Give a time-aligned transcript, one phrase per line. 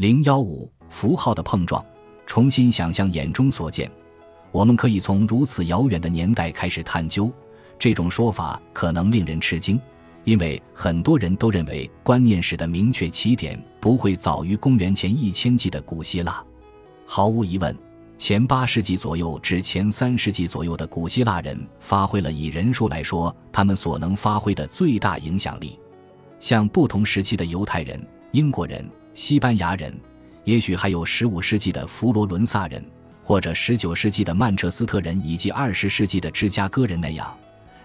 [0.00, 1.84] 零幺五符号的碰撞，
[2.24, 3.92] 重新想象眼中所见。
[4.50, 7.30] 我们可以从如此遥远的年代开始探究。
[7.78, 9.78] 这种说法可能令人吃惊，
[10.24, 16.42] 因为很多人都认为观念史的明确起点不会早于公元前一千纪的古希腊。
[17.04, 17.76] 毫无疑问，
[18.16, 25.78] 前八世纪左右至前三世纪左右的古希腊人发挥了以人数来说他们所能发挥的最大影响力。
[26.38, 28.82] 像不同时期的犹太人、英国人、
[29.20, 29.94] 西班牙人，
[30.44, 32.82] 也许还有十五世纪的佛罗伦萨人，
[33.22, 37.36] 或者十九世纪的曼彻斯特人，以及二十世纪的芝加哥人那样。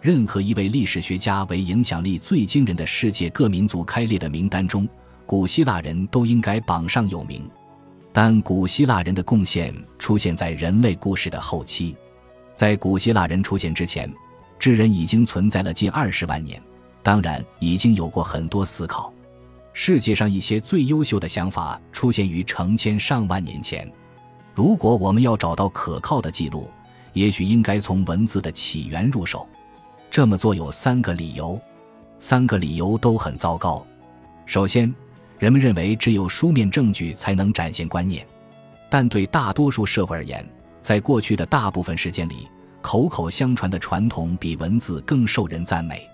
[0.00, 4.88] 任何一位历史学家为影响力最惊人的世界各民族开列的名单中，
[5.26, 7.50] 古希腊人都应该榜上有名。
[8.12, 11.96] 但古希腊人的贡献出现在人类故事的后期，
[12.54, 14.08] 在古希腊人出现之前，
[14.56, 16.62] 智人已经存在了近二十万年，
[17.02, 19.12] 当然已经有过很多思考。
[19.76, 23.90] 世界上一些最优秀的想法出现于成千上万年前。
[24.54, 26.70] 如果我们要找到可靠的记录，
[27.12, 29.46] 也许应该从文字的起源入手。
[30.08, 31.60] 这么做有三个理由，
[32.20, 33.84] 三个理由都很糟糕。
[34.46, 34.94] 首先，
[35.40, 38.24] 人们认为只有书面证据才能展现观念，
[38.88, 40.48] 但对大多数社会而言，
[40.80, 42.48] 在过去的大部分时间里，
[42.80, 46.08] 口口相传的传统比文字更受人赞美。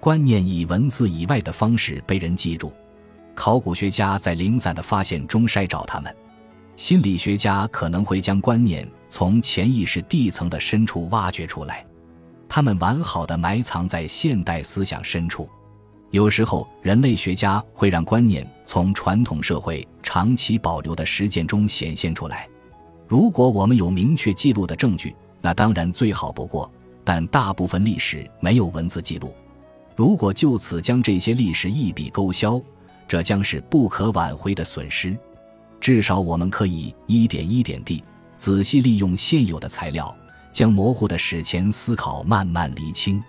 [0.00, 2.72] 观念以文字以外的方式被人记住，
[3.36, 6.12] 考古学家在零散的发现中筛找它们，
[6.74, 11.86] 心理学家可能会将观念从潜意识地层的深处挖掘出来。
[12.48, 15.48] 他们完好的埋藏在现代思想深处，
[16.10, 22.48] 有时候人类学家会让观念从传统社会长期保留的实践中显现出来。
[23.06, 26.68] 如果我们有明确记录的证据，那当然最好不过。
[27.04, 29.32] 但大部分历史没有文字记录，
[29.94, 32.60] 如果就此将这些历史一笔勾销，
[33.08, 35.16] 这将是不可挽回的损失。
[35.80, 38.02] 至少我们可以一点一点地
[38.38, 40.14] 仔细利用现有的材料。
[40.52, 43.22] 将模糊的史前思考慢慢厘清。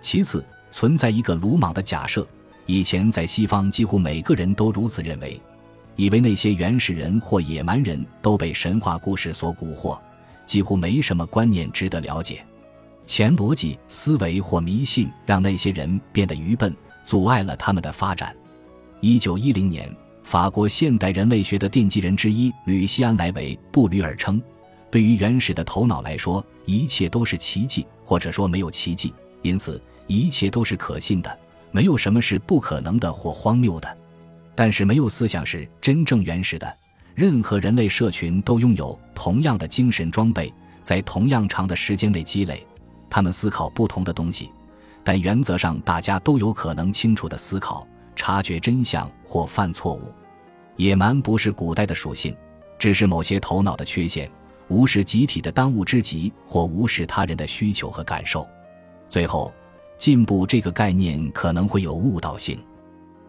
[0.00, 2.26] 其次，存在一个鲁莽的假设：
[2.64, 5.38] 以前在西方，几乎每个人都如此认为，
[5.96, 10.00] 以为那些原始人或野蛮人都被神话故事所蛊惑，
[10.46, 12.42] 几乎没什么观念值得了解。
[13.04, 16.74] 前逻辑思维或迷信让那些人变得愚笨，
[17.04, 18.34] 阻碍了他们的发展。
[19.04, 19.92] 一九一零年，
[20.22, 24.40] 法国现代人类学的奠基人之一吕西安·莱维布吕尔称。
[24.92, 29.12] 对于原始的头脑来说，一切都是奇迹，或者说没有奇迹，
[29.42, 31.36] 因此一切都是可信的，
[31.72, 33.98] 没有什么是不可能的或荒谬的。
[34.54, 36.76] 但是没有思想是真正原始的。
[37.16, 42.64] 任何人类社群都拥有同样的精神装备，在同样长的时间内积累，
[43.10, 44.48] 他们思考不同的东西，
[45.02, 50.12] 但原则上大家都有可能清楚的思考、察觉真相或犯错误。
[50.76, 52.34] 野蛮不是古代的属性，
[52.78, 54.30] 只是某些头脑的缺陷。
[54.68, 58.48] 无视集体的当务之急，或无视他人的需求和感受。
[59.06, 59.52] 最后，
[59.98, 62.58] 进步这个概念可能会有误导性。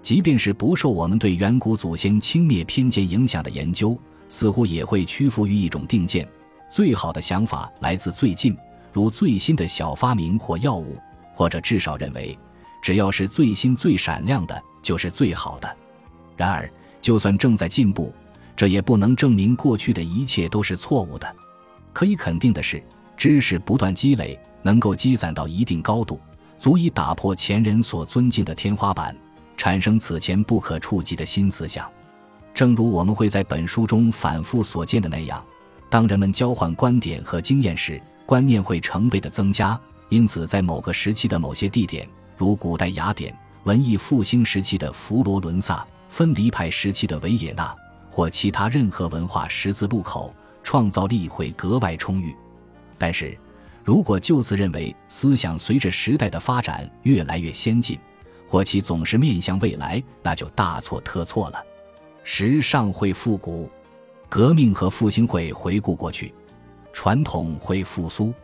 [0.00, 6.28] 即便是不受我们对远古祖先轻蔑偏见影响的研究，似乎也会屈服于一种定见：
[6.70, 8.56] 最好的想法来自最近，
[8.92, 10.96] 如最新的小发明或药物，
[11.34, 12.38] 或者至少认为，
[12.82, 15.76] 只要是最新最闪亮的，就是最好的。
[16.36, 16.70] 然而，
[17.00, 18.12] 就算正在进步。
[18.54, 21.34] 这也不能证明过去的一切都是错误的。
[21.92, 22.80] 可以肯定的是，
[23.16, 26.20] 知识不断积累，能够积攒到一定高度，
[26.58, 29.16] 足以打破前人所尊敬的天花板，
[29.56, 31.90] 产生此前不可触及的新思想。
[32.52, 35.42] 正如我们会在本书中反复所见的那样，
[35.88, 39.80] 当人们交换观点和经验时，观念会成倍的增加。
[40.10, 42.06] 因此，在某个时期的某些地点，
[42.42, 43.32] 如古代雅典、
[43.62, 47.72] 文艺复兴时期的佛罗伦萨、分离派时期的维也纳。
[48.10, 52.34] 或其他任何文化十字路口，创造力会格外充裕。
[52.98, 53.38] 但是，
[53.84, 57.96] 如果就此认为思想随着时代的发展越来越先进，
[58.48, 61.64] 或其总是面向未来，那就大错特错了。
[62.24, 63.70] 时尚会复古，
[64.28, 66.34] 革命和复兴会回顾过去，
[66.92, 68.34] 传统会复苏。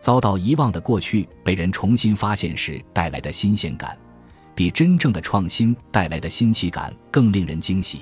[0.00, 3.96] 遭到遗忘的过去被人重新发现时带来的新鲜感，
[4.54, 8.00] 比真正的创新带来的新奇感更令人惊喜。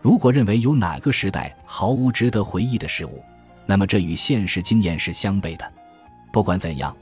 [0.00, 3.22] 如果认为有哪个时代毫无值得回忆的事物，
[3.66, 5.72] 那么这与现实经验是相悖的。
[6.32, 6.94] 不管怎样，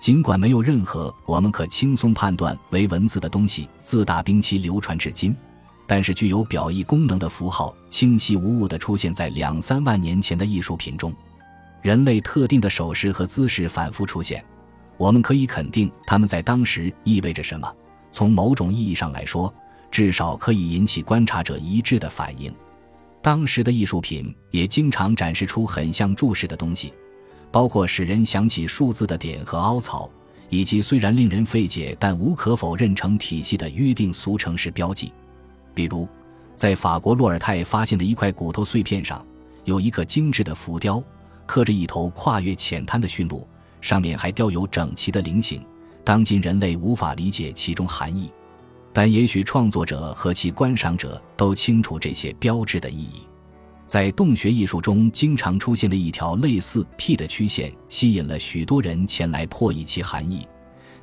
[0.00, 5.36] 尽管没有任何我们可轻松判断为文字的东西自大兵期流传至今，
[5.86, 11.14] 但是具有表意功能的符号清晰无误地出现在两三万年前的艺术品中。
[11.82, 14.44] 人类特定的手势和姿势反复出现，
[14.96, 17.72] 我们可以肯定他们在当时意味着什么。
[18.10, 19.52] 从某种意义上来说。
[19.90, 22.54] 至少可以引起观察者一致的反应。
[23.20, 26.94] 当时的艺术品也经常展示出很像注释的东西，
[27.50, 30.08] 包括使人想起数字的点和凹槽，
[30.48, 35.12] 以及虽然令人费解但无可否认成体系的约定俗成式标记。
[35.74, 36.08] 比如，
[36.54, 39.26] 在法国洛尔泰发现的一块骨头碎片上，
[39.64, 41.02] 有一个精致的浮雕，
[41.50, 43.44] 刻着一头跨越浅滩的驯鹿，
[43.80, 45.60] 上面还雕有整齐的菱形。
[46.04, 48.30] 当今人类无法理解其中含义。
[48.92, 53.26] 但也许创作者和其观赏者都清楚这些标志的意义。
[53.84, 60.46] 在洞穴艺术中，经常出现的一条类似 P 的曲线，吸引了许多人前来破译其含义。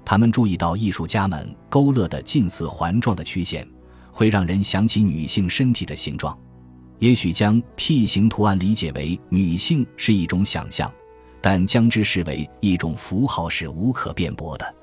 [0.06, 3.68] 他们注意到艺术家们勾勒的近似环状的曲线，
[4.14, 6.40] 会让人想起女性身体的形状。
[7.00, 10.92] 也许将 P 形图案理解为女性是一种想象，
[11.42, 14.76] 但将之视为一种符号是无可辩驳的。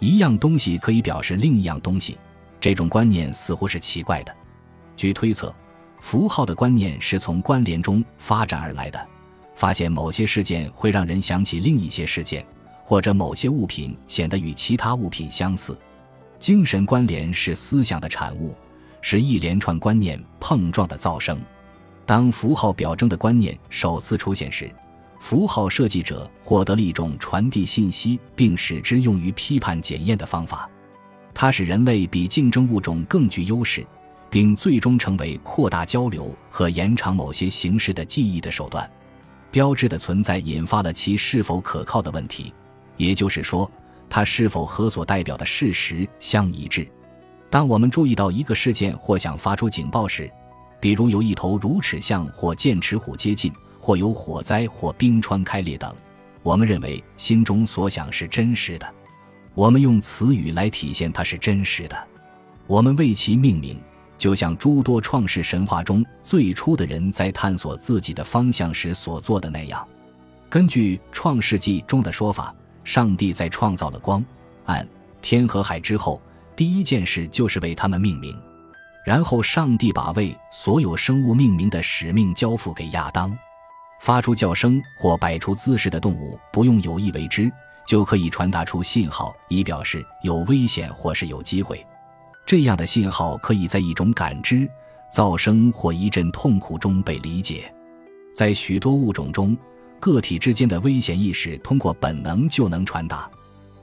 [0.00, 2.18] 一样东西可以表示另一样东西。
[2.60, 4.34] 这种观念似乎是奇怪的。
[4.96, 5.54] 据推测，
[6.00, 9.08] 符号的观念是从关联中发展而来的。
[9.54, 12.44] 发现某些事件会让人想起另一些事件，
[12.84, 15.78] 或者某些物品显得与其他物品相似。
[16.38, 18.54] 精神关联是思想的产物，
[19.02, 21.38] 是一连串观念碰撞的噪声。
[22.06, 24.70] 当符号表征的观念首次出现时，
[25.20, 30.68] 符号设计者获得了一种传递信息并使之用于批判检验的方法。
[31.34, 33.86] 它使人类比竞争物种更具优势，
[34.28, 38.90] 并最终成为扩大交流和延长某些形式的记忆的手段。
[39.50, 42.52] 标志的存在引发了其是否可靠的问题，
[42.96, 43.70] 也就是说，
[44.10, 46.86] 它是否和所代表的事实相一致。
[47.52, 50.32] 当我们注意到一个事件或想发出警报时，
[50.80, 55.94] 比如有一头乳齿象或剑齿虎接近，或有火灾或冰川开裂等，
[56.42, 58.94] 我们认为心中所想是真实的。
[59.52, 62.08] 我们用词语来体现它是真实的，
[62.66, 63.78] 我们为其命名，
[64.16, 69.86] 就像诸多创世神话中最初的人在探索自己的方向时所做的那样。
[70.48, 74.24] 根据《创世纪》中的说法，上帝在创造了光、
[74.64, 74.88] 暗、
[75.20, 76.18] 天和海之后，
[76.54, 78.36] 第一件事就是为它们命名。
[79.04, 83.36] 然后，上帝把为所有生物命名的使命交付给亚当。
[84.00, 87.50] 发出叫声或摆出姿势的动物，不用有意为之。
[87.84, 91.84] 就可以传达出信号，以表示有危险或是有机会。
[92.46, 94.68] 这样的信号可以在一种感知、
[95.12, 97.72] 噪声或一阵痛苦中被理解。
[98.32, 99.56] 在许多物种中，
[99.98, 103.28] 个体之间的危险意识通过本能就能传达。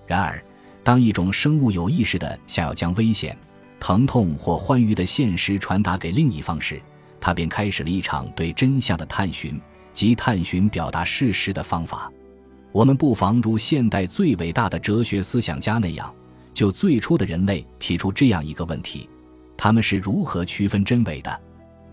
[0.08, 0.42] 然而，
[0.90, 3.38] 当一种生物有意识的想要将危险、
[3.80, 6.82] 疼痛或欢愉的现实传达给另一方时，
[7.22, 9.62] 它便开始了一场对真相的探寻，
[9.94, 12.12] 即探寻表达事实的方法。
[12.72, 16.12] 我们不妨如现代最伟大的哲学思想家那样，
[16.56, 19.08] 就最初的人类提出这样一个问题：
[19.56, 21.40] 他们是如何区分真伪的？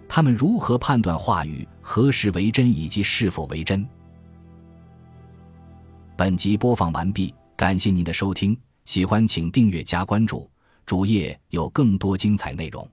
[0.08, 3.87] 他们如何判断话语何时为真以及是否为真？
[6.16, 8.56] 本集播放完毕，感谢您的收听，
[8.87, 10.49] 喜欢请订阅加关注，
[10.87, 12.88] 主页有更多精彩内容。